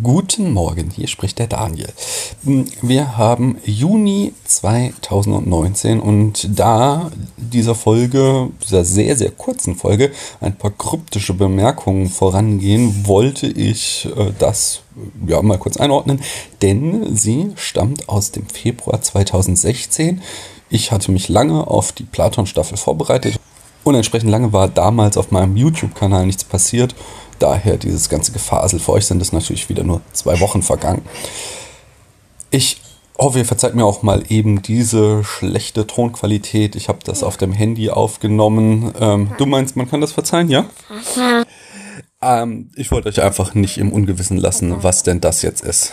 Guten 0.00 0.54
Morgen, 0.54 0.88
hier 0.88 1.06
spricht 1.06 1.38
der 1.38 1.48
Daniel. 1.48 1.90
Wir 2.80 3.18
haben 3.18 3.58
Juni 3.66 4.32
2019 4.46 6.00
und 6.00 6.58
da 6.58 7.10
dieser 7.36 7.74
Folge, 7.74 8.48
dieser 8.64 8.86
sehr, 8.86 9.16
sehr 9.18 9.32
kurzen 9.32 9.76
Folge, 9.76 10.10
ein 10.40 10.56
paar 10.56 10.70
kryptische 10.70 11.34
Bemerkungen 11.34 12.08
vorangehen, 12.08 13.06
wollte 13.06 13.48
ich 13.48 14.08
äh, 14.16 14.32
das 14.38 14.80
ja 15.26 15.42
mal 15.42 15.58
kurz 15.58 15.76
einordnen, 15.76 16.22
denn 16.62 17.14
sie 17.14 17.52
stammt 17.56 18.08
aus 18.08 18.30
dem 18.30 18.46
Februar 18.46 19.02
2016. 19.02 20.22
Ich 20.70 20.90
hatte 20.90 21.12
mich 21.12 21.28
lange 21.28 21.66
auf 21.66 21.92
die 21.92 22.04
Platon-Staffel 22.04 22.78
vorbereitet 22.78 23.38
und 23.84 23.94
entsprechend 23.94 24.30
lange 24.30 24.54
war 24.54 24.68
damals 24.68 25.18
auf 25.18 25.32
meinem 25.32 25.58
YouTube-Kanal 25.58 26.24
nichts 26.24 26.44
passiert 26.44 26.94
daher 27.42 27.76
dieses 27.76 28.08
ganze 28.08 28.32
Gefasel. 28.32 28.78
Für 28.78 28.92
euch 28.92 29.06
sind 29.06 29.20
es 29.20 29.32
natürlich 29.32 29.68
wieder 29.68 29.82
nur 29.82 30.00
zwei 30.12 30.40
Wochen 30.40 30.62
vergangen. 30.62 31.02
Ich 32.50 32.80
hoffe, 33.18 33.38
ihr 33.38 33.44
verzeiht 33.44 33.74
mir 33.74 33.84
auch 33.84 34.02
mal 34.02 34.22
eben 34.28 34.62
diese 34.62 35.24
schlechte 35.24 35.86
Tonqualität. 35.86 36.76
Ich 36.76 36.88
habe 36.88 37.00
das 37.04 37.22
auf 37.22 37.36
dem 37.36 37.52
Handy 37.52 37.90
aufgenommen. 37.90 38.92
Ähm, 38.98 39.30
du 39.38 39.46
meinst, 39.46 39.76
man 39.76 39.88
kann 39.88 40.00
das 40.00 40.12
verzeihen, 40.12 40.48
ja? 40.48 40.66
ähm, 42.22 42.70
ich 42.76 42.90
wollte 42.90 43.08
euch 43.08 43.22
einfach 43.22 43.54
nicht 43.54 43.78
im 43.78 43.92
Ungewissen 43.92 44.36
lassen, 44.36 44.82
was 44.82 45.02
denn 45.02 45.20
das 45.20 45.42
jetzt 45.42 45.64
ist. 45.64 45.92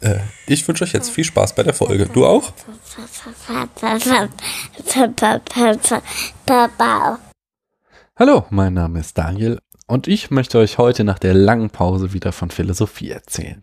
Äh, 0.00 0.18
ich 0.46 0.66
wünsche 0.66 0.84
euch 0.84 0.92
jetzt 0.92 1.10
viel 1.10 1.24
Spaß 1.24 1.54
bei 1.54 1.62
der 1.62 1.74
Folge. 1.74 2.06
Du 2.06 2.26
auch? 2.26 2.52
Hallo, 8.16 8.44
mein 8.50 8.74
Name 8.74 9.00
ist 9.00 9.16
Daniel 9.16 9.58
und 9.88 10.06
ich 10.06 10.30
möchte 10.30 10.58
euch 10.58 10.78
heute 10.78 11.02
nach 11.02 11.18
der 11.18 11.34
langen 11.34 11.70
Pause 11.70 12.12
wieder 12.12 12.30
von 12.30 12.50
Philosophie 12.50 13.10
erzählen. 13.10 13.62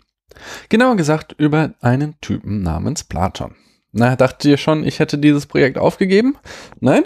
Genauer 0.68 0.98
gesagt 0.98 1.36
über 1.38 1.74
einen 1.80 2.20
Typen 2.20 2.62
namens 2.62 3.06
Platon. 3.06 3.56
Na, 3.94 4.18
dachtet 4.18 4.46
ihr 4.46 4.58
schon, 4.58 4.84
ich 4.84 5.00
hätte 5.00 5.18
dieses 5.18 5.46
Projekt 5.46 5.78
aufgegeben? 5.78 6.36
Nein? 6.82 7.04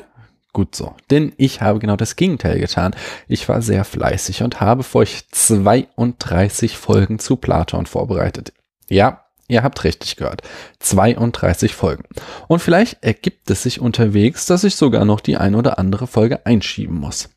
Gut 0.51 0.73
so, 0.75 0.95
denn 1.11 1.33
ich 1.37 1.61
habe 1.61 1.77
genau 1.77 1.95
das 1.95 2.15
Gegenteil 2.15 2.59
getan. 2.59 2.95
Ich 3.27 3.47
war 3.47 3.61
sehr 3.61 3.83
fleißig 3.83 4.41
und 4.41 4.59
habe 4.59 4.81
für 4.81 4.99
euch 4.99 5.29
32 5.29 6.75
Folgen 6.75 7.19
zu 7.19 7.35
Platon 7.35 7.85
vorbereitet. 7.85 8.53
Ja, 8.89 9.25
ihr 9.47 9.61
habt 9.61 9.83
richtig 9.83 10.15
gehört. 10.15 10.41
32 10.79 11.75
Folgen. 11.75 12.05
Und 12.47 12.59
vielleicht 12.59 13.03
ergibt 13.03 13.51
es 13.51 13.61
sich 13.61 13.79
unterwegs, 13.79 14.47
dass 14.47 14.63
ich 14.63 14.75
sogar 14.75 15.05
noch 15.05 15.19
die 15.19 15.37
ein 15.37 15.53
oder 15.53 15.77
andere 15.77 16.07
Folge 16.07 16.47
einschieben 16.47 16.95
muss. 16.95 17.29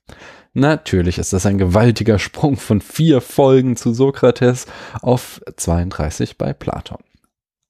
Natürlich 0.55 1.19
ist 1.19 1.33
das 1.33 1.47
ein 1.47 1.57
gewaltiger 1.57 2.19
Sprung 2.19 2.57
von 2.57 2.81
vier 2.81 3.21
Folgen 3.21 3.77
zu 3.77 3.95
Sokrates 3.95 4.67
auf 5.01 5.41
32 5.57 6.37
bei 6.37 6.53
Platon. 6.53 6.99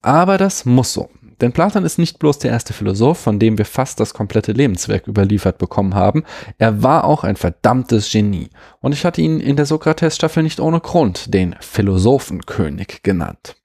Aber 0.03 0.37
das 0.37 0.65
muss 0.65 0.93
so. 0.93 1.09
Denn 1.41 1.53
Platon 1.53 1.85
ist 1.85 1.99
nicht 1.99 2.19
bloß 2.19 2.39
der 2.39 2.51
erste 2.51 2.73
Philosoph, 2.73 3.19
von 3.19 3.39
dem 3.39 3.59
wir 3.59 3.65
fast 3.65 3.99
das 3.99 4.15
komplette 4.15 4.53
Lebenswerk 4.53 5.09
überliefert 5.09 5.59
bekommen 5.59 5.95
haben, 5.95 6.25
er 6.59 6.83
war 6.83 7.05
auch 7.05 7.25
ein 7.25 7.37
verdammtes 7.37 8.11
Genie. 8.11 8.51
Und 8.81 8.93
ich 8.93 9.05
hatte 9.05 9.21
ihn 9.21 9.41
in 9.41 9.57
der 9.57 9.67
Sokrates-Staffel 9.67 10.43
nicht 10.43 10.61
ohne 10.61 10.81
Grund 10.81 11.35
den 11.35 11.57
Philosophenkönig 11.61 13.03
genannt. 13.03 13.57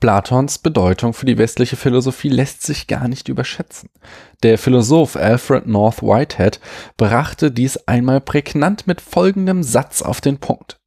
Platons 0.00 0.58
Bedeutung 0.58 1.12
für 1.12 1.26
die 1.26 1.36
westliche 1.36 1.76
Philosophie 1.76 2.30
lässt 2.30 2.62
sich 2.62 2.86
gar 2.86 3.06
nicht 3.06 3.28
überschätzen. 3.28 3.90
Der 4.42 4.56
Philosoph 4.56 5.14
Alfred 5.14 5.66
North 5.66 6.02
Whitehead 6.02 6.58
brachte 6.96 7.50
dies 7.50 7.76
einmal 7.86 8.22
prägnant 8.22 8.86
mit 8.86 9.02
folgendem 9.02 9.62
Satz 9.62 10.00
auf 10.00 10.22
den 10.22 10.38
Punkt. 10.38 10.80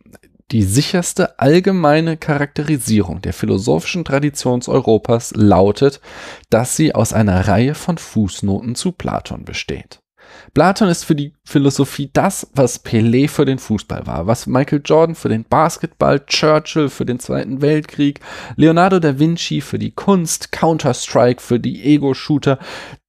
Die 0.52 0.64
sicherste 0.64 1.40
allgemeine 1.40 2.18
Charakterisierung 2.18 3.22
der 3.22 3.34
philosophischen 3.34 4.06
Tradition 4.06 4.62
Europas 4.68 5.32
lautet, 5.36 6.02
dass 6.50 6.76
sie 6.76 6.94
aus 6.94 7.14
einer 7.14 7.48
Reihe 7.48 7.74
von 7.76 7.98
Fußnoten 7.98 8.76
zu 8.76 8.92
Platon 8.92 9.46
besteht. 9.46 10.03
Platon 10.54 10.90
ist 10.90 11.06
für 11.06 11.16
die 11.16 11.34
Philosophie 11.44 12.10
das, 12.14 12.48
was 12.54 12.84
Pelé 12.84 13.28
für 13.28 13.46
den 13.46 13.60
Fußball 13.60 14.06
war, 14.06 14.28
was 14.28 14.48
Michael 14.48 14.82
Jordan 14.84 15.16
für 15.16 15.30
den 15.30 15.46
Basketball, 15.46 16.20
Churchill 16.26 16.90
für 16.90 17.06
den 17.06 17.20
Zweiten 17.20 17.62
Weltkrieg, 17.62 18.20
Leonardo 18.56 19.00
da 19.00 19.18
Vinci 19.18 19.62
für 19.62 19.80
die 19.80 19.92
Kunst, 19.92 20.52
Counter-Strike 20.52 21.42
für 21.42 21.60
die 21.60 21.84
Ego-Shooter, 21.84 22.60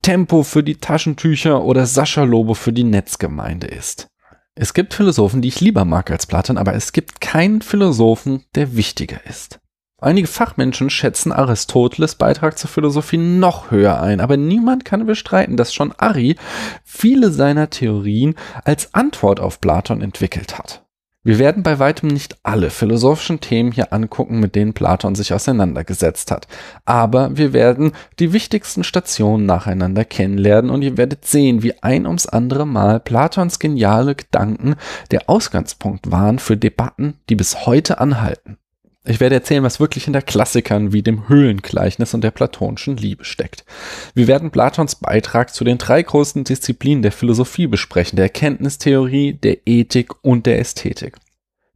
Tempo 0.02 0.42
für 0.42 0.62
die 0.62 0.76
Taschentücher 0.76 1.62
oder 1.64 1.86
Sascha 1.86 2.24
Lobo 2.24 2.54
für 2.54 2.72
die 2.72 2.84
Netzgemeinde 2.84 3.66
ist. 3.66 4.08
Es 4.54 4.72
gibt 4.72 4.94
Philosophen, 4.94 5.42
die 5.42 5.48
ich 5.48 5.60
lieber 5.60 5.84
mag 5.84 6.10
als 6.10 6.26
Platon, 6.26 6.58
aber 6.58 6.74
es 6.74 6.92
gibt 6.92 7.20
keinen 7.20 7.60
Philosophen, 7.60 8.44
der 8.54 8.76
wichtiger 8.76 9.26
ist. 9.26 9.58
Einige 10.04 10.28
Fachmenschen 10.28 10.90
schätzen 10.90 11.32
Aristoteles 11.32 12.16
Beitrag 12.16 12.58
zur 12.58 12.68
Philosophie 12.68 13.16
noch 13.16 13.70
höher 13.70 14.02
ein, 14.02 14.20
aber 14.20 14.36
niemand 14.36 14.84
kann 14.84 15.06
bestreiten, 15.06 15.56
dass 15.56 15.72
schon 15.72 15.94
Ari 15.96 16.36
viele 16.84 17.30
seiner 17.30 17.70
Theorien 17.70 18.34
als 18.64 18.92
Antwort 18.92 19.40
auf 19.40 19.62
Platon 19.62 20.02
entwickelt 20.02 20.58
hat. 20.58 20.84
Wir 21.22 21.38
werden 21.38 21.62
bei 21.62 21.78
weitem 21.78 22.10
nicht 22.10 22.36
alle 22.42 22.68
philosophischen 22.68 23.40
Themen 23.40 23.72
hier 23.72 23.94
angucken, 23.94 24.40
mit 24.40 24.54
denen 24.54 24.74
Platon 24.74 25.14
sich 25.14 25.32
auseinandergesetzt 25.32 26.30
hat. 26.30 26.48
Aber 26.84 27.38
wir 27.38 27.54
werden 27.54 27.92
die 28.18 28.34
wichtigsten 28.34 28.84
Stationen 28.84 29.46
nacheinander 29.46 30.04
kennenlernen 30.04 30.70
und 30.70 30.82
ihr 30.82 30.98
werdet 30.98 31.24
sehen, 31.24 31.62
wie 31.62 31.82
ein 31.82 32.06
ums 32.06 32.26
andere 32.26 32.66
Mal 32.66 33.00
Platons 33.00 33.58
geniale 33.58 34.14
Gedanken 34.14 34.74
der 35.12 35.30
Ausgangspunkt 35.30 36.10
waren 36.10 36.38
für 36.38 36.58
Debatten, 36.58 37.14
die 37.30 37.36
bis 37.36 37.64
heute 37.64 38.00
anhalten. 38.00 38.58
Ich 39.06 39.20
werde 39.20 39.34
erzählen, 39.34 39.62
was 39.62 39.80
wirklich 39.80 40.04
hinter 40.04 40.22
Klassikern 40.22 40.94
wie 40.94 41.02
dem 41.02 41.28
Höhlengleichnis 41.28 42.14
und 42.14 42.24
der 42.24 42.30
platonischen 42.30 42.96
Liebe 42.96 43.26
steckt. 43.26 43.66
Wir 44.14 44.26
werden 44.26 44.50
Platons 44.50 44.94
Beitrag 44.94 45.52
zu 45.52 45.62
den 45.62 45.76
drei 45.76 46.02
großen 46.02 46.42
Disziplinen 46.44 47.02
der 47.02 47.12
Philosophie 47.12 47.66
besprechen, 47.66 48.16
der 48.16 48.26
Erkenntnistheorie, 48.26 49.34
der 49.34 49.58
Ethik 49.66 50.24
und 50.24 50.46
der 50.46 50.58
Ästhetik. 50.58 51.16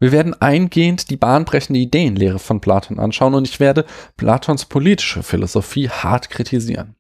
Wir 0.01 0.11
werden 0.11 0.41
eingehend 0.41 1.11
die 1.11 1.19
bahnbrechende 1.19 1.81
Ideenlehre 1.81 2.39
von 2.39 2.63
Platon 2.63 2.99
anschauen 2.99 3.35
und 3.35 3.47
ich 3.47 3.61
werde 3.61 3.85
Platons 4.17 4.65
politische 4.65 5.23
Philosophie 5.23 5.91
hart 5.91 6.31
kritisieren. 6.31 6.95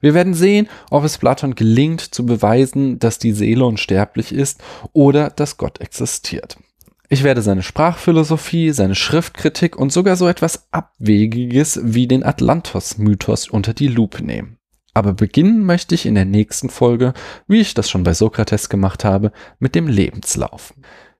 Wir 0.00 0.12
werden 0.12 0.34
sehen, 0.34 0.68
ob 0.90 1.04
es 1.04 1.16
Platon 1.16 1.54
gelingt 1.54 2.02
zu 2.02 2.26
beweisen, 2.26 2.98
dass 2.98 3.18
die 3.18 3.32
Seele 3.32 3.64
unsterblich 3.64 4.30
ist 4.30 4.62
oder 4.92 5.30
dass 5.30 5.56
Gott 5.56 5.80
existiert. 5.80 6.58
Ich 7.08 7.22
werde 7.22 7.42
seine 7.42 7.62
Sprachphilosophie, 7.62 8.70
seine 8.70 8.94
Schriftkritik 8.94 9.76
und 9.76 9.92
sogar 9.92 10.16
so 10.16 10.26
etwas 10.26 10.68
Abwegiges 10.72 11.80
wie 11.82 12.06
den 12.06 12.24
Atlantos-Mythos 12.24 13.48
unter 13.48 13.74
die 13.74 13.88
Lupe 13.88 14.24
nehmen. 14.24 14.58
Aber 14.94 15.12
beginnen 15.12 15.64
möchte 15.66 15.94
ich 15.94 16.06
in 16.06 16.14
der 16.14 16.24
nächsten 16.24 16.70
Folge, 16.70 17.12
wie 17.46 17.60
ich 17.60 17.74
das 17.74 17.90
schon 17.90 18.04
bei 18.04 18.14
Sokrates 18.14 18.68
gemacht 18.68 19.04
habe, 19.04 19.32
mit 19.58 19.74
dem 19.74 19.86
Lebenslauf. 19.86 20.72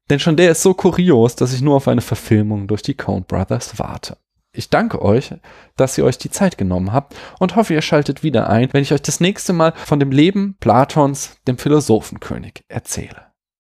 Denn 0.09 0.21
schon 0.21 0.37
der 0.37 0.53
ist 0.53 0.63
so 0.63 0.75
kurios, 0.75 1.35
dass 1.37 1.53
ich 1.53 1.61
nur 1.61 1.77
auf 1.77 1.89
eine 1.89 2.01
Verfilmung 2.01 2.67
durch 2.67 2.83
die 2.83 2.95
Coen 2.95 3.25
Brothers 3.25 3.79
warte. 3.79 4.17
Ich 4.53 4.71
danke 4.71 5.03
euch, 5.03 5.35
dass 5.77 5.99
ihr 5.99 6.05
euch 6.05 6.17
die 6.17 6.31
Zeit 6.31 6.57
genommen 6.57 6.93
habt 6.93 7.17
und 7.41 7.57
hoffe, 7.57 7.75
ihr 7.75 7.83
schaltet 7.83 8.23
wieder 8.23 8.49
ein, 8.49 8.69
wenn 8.73 8.83
ich 8.83 8.93
euch 8.93 9.03
das 9.03 9.19
nächste 9.19 9.53
Mal 9.53 9.73
von 9.75 9.99
dem 9.99 10.13
Leben 10.13 10.57
Platons, 10.61 11.37
dem 11.49 11.59
Philosophenkönig, 11.59 12.65
erzähle. 12.69 13.34